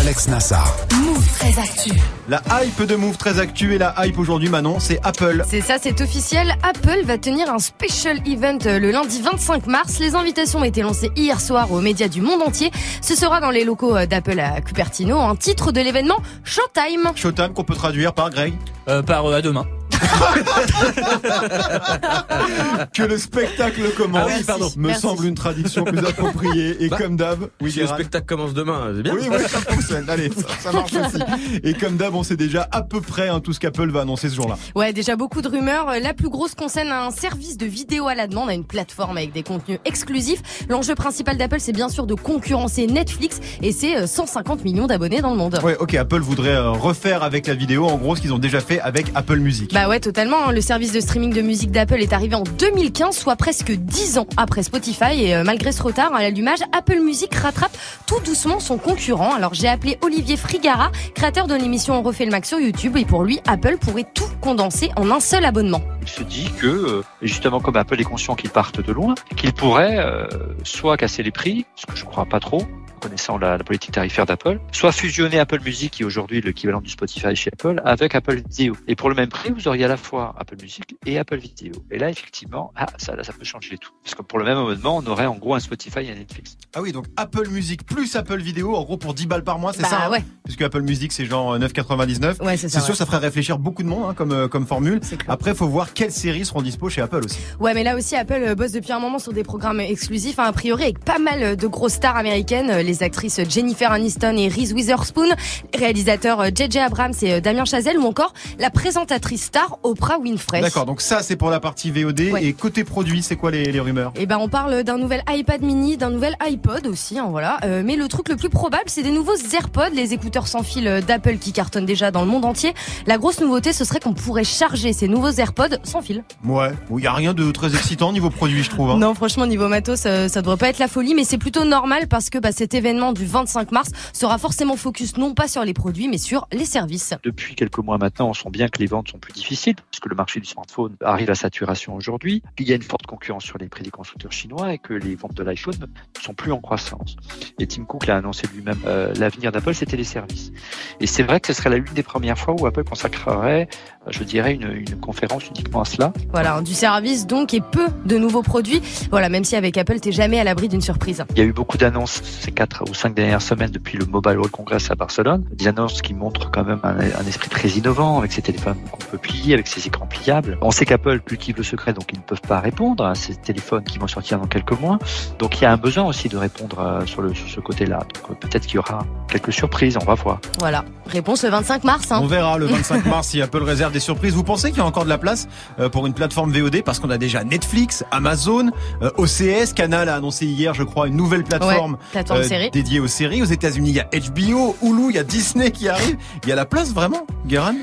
[0.00, 0.76] Alex Nassar.
[1.02, 1.92] Move très actu.
[2.28, 5.44] La hype de Move très actu et la hype aujourd'hui, Manon, c'est Apple.
[5.48, 6.56] C'est ça, c'est officiel.
[6.62, 9.98] Apple va tenir un special event euh, le lundi 25 mars.
[9.98, 12.70] Les invitations ont été lancées hier soir aux médias du monde entier.
[13.00, 15.18] Ce sera dans les locaux euh, d'Apple à Cupertino.
[15.18, 17.12] Un titre de l'événement Showtime.
[17.14, 18.52] Showtime qu'on peut traduire par Greg.
[18.88, 19.64] Euh, par euh, à demain.
[22.92, 24.28] Que le spectacle commence.
[24.30, 24.70] Ah oui, pardon.
[24.76, 25.02] Me Merci.
[25.02, 26.82] semble une traduction plus appropriée.
[26.84, 29.14] Et Bah, comme d'hab, oui, si le spectacle commence demain, c'est bien.
[29.14, 30.08] Oui, oui, ça fonctionne.
[30.08, 31.22] Allez, ça, ça marche aussi.
[31.62, 34.28] Et comme d'hab, on sait déjà à peu près hein, tout ce qu'Apple va annoncer
[34.28, 34.56] ce jour-là.
[34.74, 35.88] Ouais, déjà beaucoup de rumeurs.
[35.88, 39.16] Euh, La plus grosse concerne un service de vidéo à la demande, à une plateforme
[39.16, 40.42] avec des contenus exclusifs.
[40.68, 45.20] L'enjeu principal d'Apple, c'est bien sûr de concurrencer Netflix et c'est euh, 150 millions d'abonnés
[45.20, 45.58] dans le monde.
[45.62, 48.60] Ouais, ok, Apple voudrait euh, refaire avec la vidéo, en gros, ce qu'ils ont déjà
[48.60, 49.72] fait avec Apple Music.
[49.74, 50.48] Bah Bah ouais, totalement.
[50.48, 50.52] hein.
[50.52, 54.26] Le service de streaming de musique d'Apple est arrivé en 2015, soit presque 10 ans
[54.36, 55.24] après Spotify.
[55.24, 57.74] Et euh, malgré ce retard à l'allumage, Apple Music rattrape
[58.06, 59.32] tout doucement son concurrent.
[59.32, 62.98] Alors j'ai appelé Olivier Frigara, créateur de l'émission On refait le Mac sur YouTube.
[62.98, 65.80] Et pour lui, Apple pourrait tout condenser en un seul abonnement.
[66.02, 69.54] Il se dit que, euh, justement, comme Apple est conscient qu'ils partent de loin, qu'il
[69.54, 70.26] pourrait euh,
[70.64, 72.60] soit casser les prix, ce que je crois pas trop,
[72.98, 76.90] connaissant la, la politique tarifaire d'Apple, soit fusionner Apple Music, qui est aujourd'hui l'équivalent du
[76.90, 78.76] Spotify chez Apple, avec Apple Video.
[78.86, 81.72] Et pour le même prix, vous auriez à la fois Apple Music et Apple Video.
[81.90, 83.92] Et là, effectivement, ah, ça, là, ça peut changer tout.
[84.02, 86.56] Parce que pour le même abonnement, on aurait en gros un Spotify et un Netflix.
[86.74, 89.72] Ah oui, donc Apple Music plus Apple Vidéo, en gros pour 10 balles par mois,
[89.72, 90.24] c'est Bah ça hein ouais.
[90.44, 92.42] Puisque Apple Music c'est genre euh, 9,99.
[92.42, 92.94] Ouais, c'est sûr, ouais.
[92.94, 95.00] ça ferait réfléchir beaucoup de monde hein, comme, euh, comme formule.
[95.26, 97.38] Après, faut voir quelles séries seront dispo chez Apple aussi.
[97.60, 100.44] Ouais, mais là aussi, Apple euh, bosse depuis un moment sur des programmes exclusifs, hein,
[100.44, 104.48] a priori avec pas mal de grosses stars américaines, euh, les actrices Jennifer Aniston et
[104.48, 105.28] Reese Witherspoon,
[105.74, 106.78] les réalisateurs euh, J.J.
[106.78, 110.62] Abrams et euh, Damien Chazelle, ou encore la présentatrice star Oprah Winfrey.
[110.62, 112.20] D'accord, donc ça c'est pour la partie VOD.
[112.40, 114.12] Et côté produit, c'est quoi les, les rumeurs?
[114.16, 117.58] Et ben on parle d'un nouvel iPad mini, d'un nouvel iPod aussi, hein, voilà.
[117.64, 121.02] Euh, mais le truc le plus probable, c'est des nouveaux AirPods, les écouteurs sans fil
[121.06, 122.72] d'Apple qui cartonnent déjà dans le monde entier.
[123.06, 126.24] La grosse nouveauté, ce serait qu'on pourrait charger ces nouveaux AirPods sans fil.
[126.44, 128.90] Ouais, il y a rien de très excitant niveau produit, je trouve.
[128.90, 128.96] hein.
[128.98, 132.06] Non, franchement, niveau matos, euh, ça devrait pas être la folie, mais c'est plutôt normal
[132.08, 135.74] parce que bah, cet événement du 25 mars sera forcément focus non pas sur les
[135.74, 137.14] produits, mais sur les services.
[137.22, 140.14] Depuis quelques mois maintenant, on sent bien que les ventes sont plus difficiles, puisque le
[140.14, 143.68] marché du smartphone arrive à saturation aujourd'hui, qu'il y a une forte concurrence sur les
[143.68, 147.16] prix des constructeurs chinois et que les ventes de l'iPhone ne sont plus en croissance.
[147.58, 150.52] Et Tim Cook l'a annoncé lui-même, euh, l'avenir d'Apple, c'était les services.
[151.00, 153.68] Et c'est vrai que ce serait la l'une des premières fois où Apple consacrerait,
[154.06, 156.12] euh, je dirais, une, une conférence uniquement à cela.
[156.30, 158.82] Voilà, du service donc et peu de nouveaux produits.
[159.10, 161.24] Voilà, même si avec Apple, t'es jamais à l'abri d'une surprise.
[161.32, 164.36] Il y a eu beaucoup d'annonces ces quatre ou cinq dernières semaines depuis le Mobile
[164.36, 165.44] World Congress à Barcelone.
[165.52, 169.04] Des annonces qui montrent quand même un, un esprit très innovant avec ces téléphones qu'on
[169.10, 170.58] peut plier, avec ces écrans pliables.
[170.62, 173.84] On sait qu'Apple cultive le secret, donc ils ne peuvent pas répondre à ces téléphones
[173.84, 174.98] qui vont sortir dans quelques mois.
[175.38, 177.98] Donc il y a un besoin aussi de répondre euh, sur, le, sur ce côté-là.
[177.98, 180.40] Donc euh, peut-être qu'il y aura quelques surprises, on va voir.
[180.58, 182.12] Voilà, réponse le 25 mars.
[182.12, 182.20] Hein.
[182.22, 184.34] On verra le 25 mars si Apple réserve des surprises.
[184.34, 186.98] Vous pensez qu'il y a encore de la place euh, pour une plateforme VOD parce
[186.98, 188.70] qu'on a déjà Netflix, Amazon,
[189.16, 192.42] OCS, Canal a annoncé hier, je crois, une nouvelle plateforme, Ouais, plateforme
[192.72, 193.42] dédiée aux séries.
[193.42, 196.16] Aux États-Unis, il y a HBO, Hulu, il y a Disney qui arrive.
[196.42, 197.76] Il y a la place vraiment, Guérin?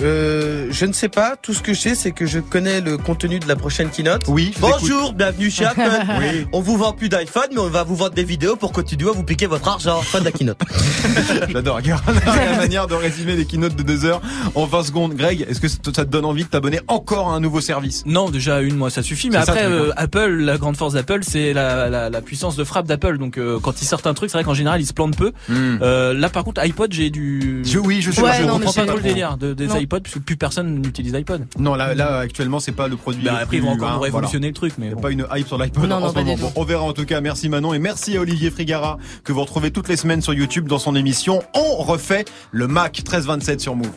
[0.00, 1.34] Euh, je ne sais pas.
[1.36, 4.22] Tout ce que je sais, c'est que je connais le contenu de la prochaine keynote.
[4.28, 4.52] Oui.
[4.60, 5.82] Bonjour, bienvenue chez Apple.
[6.20, 6.46] Oui.
[6.52, 9.12] On vous vend plus d'iPhone, mais on va vous vendre des vidéos pour continuer à
[9.12, 10.00] vous piquer votre argent.
[10.02, 10.58] Fin de la keynote.
[11.52, 14.20] J'adore, la manière de résumer des keynotes de deux heures
[14.54, 15.14] en 20 secondes.
[15.14, 18.02] Greg, est-ce que ça te donne envie de t'abonner encore à un nouveau service?
[18.06, 19.30] Non, déjà une moi ça suffit.
[19.30, 22.64] Mais ça, après, euh, Apple, la grande force d'Apple, c'est la, la, la puissance de
[22.64, 23.18] frappe d'Apple.
[23.18, 25.32] Donc euh, quand ils sortent un truc, c'est vrai qu'en général ils se plantent peu.
[25.50, 27.62] Euh, là par contre, iPod, j'ai du.
[27.64, 29.76] Je- oui, je sais, Ouais, je je comprends pas trop le délire de, des Non.
[29.76, 31.46] iPods puisque plus personne n'utilise iPod.
[31.58, 33.24] Non, là, là actuellement, c'est pas le produit.
[33.24, 35.00] Bah, après, ils vont encore hein, révolutionner le truc, mais Il y a bon.
[35.00, 36.34] pas une hype sur l'iPod Non, en non, ce pas moment.
[36.36, 37.20] du Bon, on verra en tout cas.
[37.20, 40.68] Merci Manon et merci à Olivier Frigara que vous retrouvez toutes les semaines sur YouTube
[40.68, 43.88] dans son émission On refait le Mac 1327 sur Move.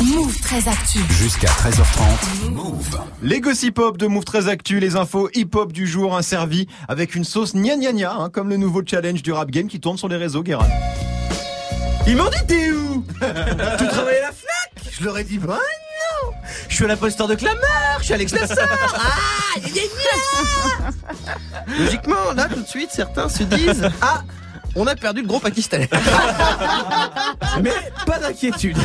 [0.00, 1.00] Move très actu.
[1.10, 2.50] Jusqu'à 13h30.
[2.52, 3.00] Move.
[3.22, 6.68] Les gossip hop de Move très Actu, les infos hip hop du jour hein, servis
[6.86, 9.80] avec une sauce gna gna gna, hein, comme le nouveau challenge du rap game qui
[9.80, 10.68] tourne sur les réseaux, Guérin.
[12.06, 13.04] Ils m'ont dit t'es où?
[13.78, 14.27] Tu travailles à la FNAC
[14.98, 16.32] Je leur ai dit bah non
[16.68, 17.60] Je suis poster de Clameur,
[17.98, 19.58] je suis Alex Nassar Ah.
[21.78, 24.22] Logiquement, là tout de suite, certains se disent Ah
[24.78, 25.88] on a perdu le gros pakistanais.
[27.62, 27.72] Mais
[28.06, 28.76] pas d'inquiétude.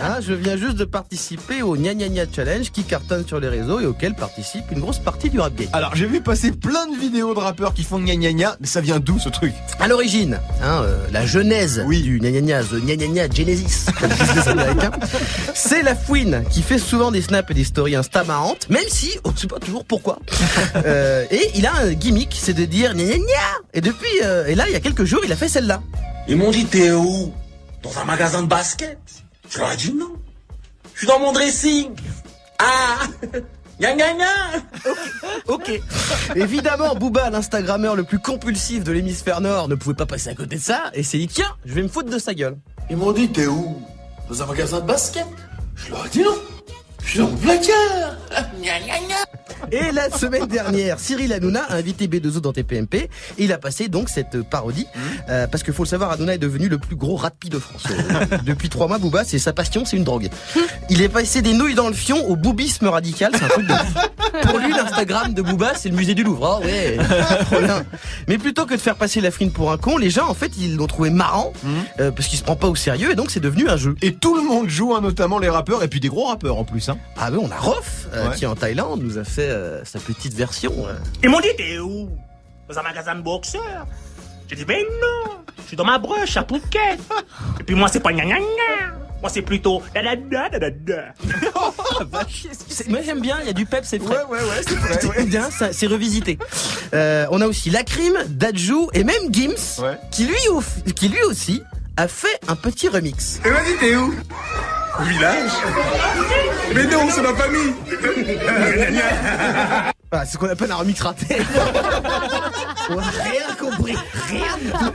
[0.00, 3.48] Hein, je viens juste de participer au Gna Gna Gna Challenge qui cartonne sur les
[3.48, 5.68] réseaux et auquel participe une grosse partie du rap game.
[5.72, 8.66] Alors j'ai vu passer plein de vidéos de rappeurs qui font gna gna gna, mais
[8.66, 9.52] ça vient d'où ce truc?
[9.78, 13.86] À l'origine, hein, euh, la genèse du gna gna gna, the gna gna gna Genesis,
[15.54, 19.18] c'est la fouine qui fait souvent des snaps et des stories Insta marrantes, même si
[19.24, 20.18] on ne sait pas toujours pourquoi.
[20.76, 23.24] Euh, et il a un gimmick, c'est de dire gna gna gna.
[23.74, 25.82] Et depuis, euh, et là, il y a quelques il a fait celle-là.
[26.28, 27.32] Ils m'ont dit t'es où?
[27.82, 28.98] Dans un magasin de basket?
[29.48, 30.12] Je leur ai dit non.
[30.94, 31.90] Je suis dans mon dressing.
[32.58, 32.98] Ah
[33.80, 34.26] Gna gna gna
[35.48, 35.80] Ok.
[36.36, 40.56] Évidemment, Booba, l'Instagrammeur le plus compulsif de l'hémisphère nord, ne pouvait pas passer à côté
[40.56, 42.58] de ça et s'est dit tiens, je vais me foutre de sa gueule.
[42.90, 43.80] Ils m'ont dit t'es où?
[44.28, 45.24] Dans un magasin de basket?
[45.76, 46.36] Je leur ai dit non.
[47.02, 48.16] Je suis dans mon placard.
[48.60, 49.16] Gna gna gna
[49.72, 53.88] Et la semaine dernière, Cyril Hanouna a invité B2O dans TPMP et il a passé
[53.88, 54.86] donc cette parodie
[55.28, 57.58] euh, parce que faut le savoir, Hanouna est devenu le plus gros rat de de
[57.58, 57.84] France.
[57.90, 60.28] Euh, depuis trois mois, Booba, c'est sa passion, c'est une drogue.
[60.88, 63.72] Il est passé des nouilles dans le fion au boubisme radical, c'est un truc de
[63.72, 63.98] fou.
[64.48, 66.60] Pour lui, l'Instagram Instagram de Booba, c'est le musée du Louvre.
[66.62, 66.96] Ah ouais,
[67.46, 67.84] trop bien.
[68.28, 70.52] Mais plutôt que de faire passer la frine pour un con, les gens en fait
[70.58, 71.52] ils l'ont trouvé marrant
[71.98, 73.94] euh, parce qu'il se prend pas au sérieux et donc c'est devenu un jeu.
[74.02, 76.64] Et tout le monde joue, hein, notamment les rappeurs et puis des gros rappeurs en
[76.64, 76.88] plus.
[76.88, 76.98] Hein.
[77.16, 78.36] Ah ben on a Rof euh, Ouais.
[78.36, 80.74] qui en Thaïlande nous a fait euh, sa petite version.
[81.22, 82.10] Ils m'ont dit, t'es où?
[82.68, 83.86] Dans un magasin de boxeurs.
[84.48, 85.32] J'ai dit, mais non,
[85.62, 86.98] je suis dans ma broche à Phuket.
[87.60, 88.96] Et puis moi, c'est pas gna gna gna.
[89.20, 91.02] Moi, c'est plutôt da da da da da da.
[92.68, 94.24] C'est- Moi j'aime bien, il y a du pep, c'est frais.
[94.28, 95.14] Ouais, ouais, ouais, c'est vrai.
[95.18, 96.38] J'aime bien, ça, c'est revisité.
[96.94, 100.36] Euh, on a aussi Lacrim, Dadju et même Gims, qui, lui,
[100.96, 101.62] qui lui aussi
[101.98, 103.40] a fait un petit remix.
[103.44, 104.14] Et vas-y, t'es où?
[104.98, 105.50] Au village
[106.74, 107.74] Mais non, c'est ma famille
[110.12, 111.36] Ah, c'est ce qu'on appelle un remix raté.
[112.90, 113.94] On a rien compris,
[114.28, 114.92] rien du tout.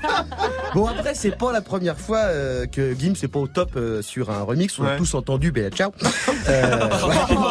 [0.73, 4.01] Bon après c'est pas la première fois euh, que Gims est pas au top euh,
[4.01, 4.77] sur un remix.
[4.77, 5.91] On a tous entendu Bella Ciao.
[6.47, 6.77] Euh,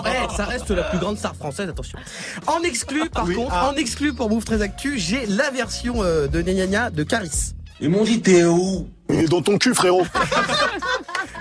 [0.04, 1.68] ouais, ça reste la plus grande star française.
[1.68, 1.98] Attention.
[2.46, 3.70] En exclu par Oui, contre, ah.
[3.70, 7.54] en exclu pour Move très Actu, j'ai la version euh, de Gna de Caris.
[7.80, 10.06] Ils m'ont dit, t'es où Il est dans ton cul, frérot.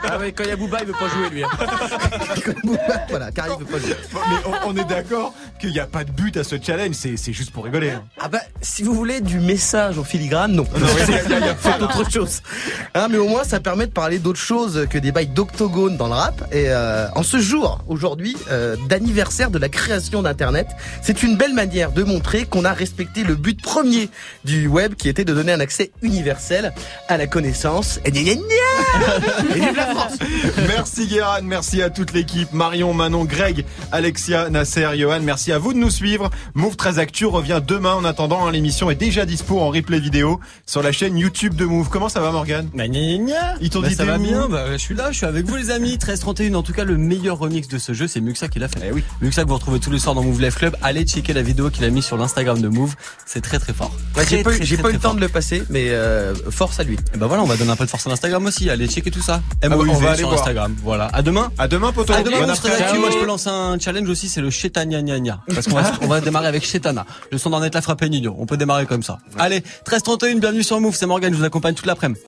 [0.05, 1.43] Ah ouais, quand il y a Booba, il veut pas jouer lui.
[1.43, 1.47] hein.
[3.09, 3.95] voilà, Caris veut pas jouer.
[4.13, 4.35] Mais
[4.65, 7.33] on, on est d'accord qu'il n'y a pas de but à ce challenge, c'est c'est
[7.33, 7.91] juste pour rigoler.
[7.91, 8.03] hein.
[8.19, 10.63] Ah bah, si vous voulez du message en filigrane, non.
[10.77, 12.41] Non, il y a- il y a- il y a pas, Faites autre chose.
[12.95, 16.07] Hein, mais au moins, ça permet de parler d'autre chose que des bails d'octogone dans
[16.07, 16.43] le rap.
[16.51, 20.67] Et euh, en ce jour, aujourd'hui, euh, d'anniversaire de la création d'Internet,
[21.01, 24.09] c'est une belle manière de montrer qu'on a respecté le but premier
[24.43, 26.73] du web, qui était de donner un accès universel
[27.07, 27.99] à la connaissance.
[28.05, 29.92] Et gna gna gna Et vive la France
[30.67, 35.73] Merci Guéran, merci à toute l'équipe, Marion, Manon, Greg, Alexia, Nasser, Johan, merci à vous
[35.73, 36.29] de nous suivre.
[36.53, 40.39] Move 13 Actu revient demain en attendant, hein, l'émission est déjà dispo en replay vidéo
[40.65, 41.89] sur la chaîne YouTube de Move.
[41.89, 43.55] Comment ça va Morgan Bah, gna, gna, gna.
[43.61, 45.55] Ils t'ont Bah, dit ça va bien, bah, je suis là, je suis avec vous
[45.55, 48.59] les amis, 13-31, en tout cas le meilleur remix de ce jeu c'est Muxa qui
[48.59, 48.79] l'a fait.
[48.87, 49.03] Eh oui.
[49.21, 51.69] Muxa que vous retrouvez tous les soirs dans Move Life Club, allez checker la vidéo
[51.69, 53.91] qu'il a mise sur l'Instagram de Move, c'est très très fort.
[54.17, 55.15] Ouais, J'ai pas, eu- très, le temps fort.
[55.15, 56.97] de le passer, mais euh, force à lui.
[57.13, 59.11] Et bah voilà, on va donner un peu de force à l'Instagram aussi, allez checker
[59.11, 59.41] tout ça.
[59.61, 60.39] Ah on va aller sur voir.
[60.39, 61.05] Instagram, voilà.
[61.13, 62.13] À demain À demain poto.
[62.13, 62.83] À demain, Bon Move 13 après-midi.
[62.83, 62.99] Actu.
[62.99, 65.39] Moi, je peux lancer un challenge aussi, c'est le Chetania.
[65.53, 67.05] Parce qu'on va, on va démarrer avec Chetana.
[67.31, 68.35] Le son d'en est la frappe Nino.
[68.37, 69.17] On peut démarrer comme ça.
[69.37, 72.19] Allez, 13-31, bienvenue sur Move, c'est Morgan, je vous accompagne toute l'après-midi.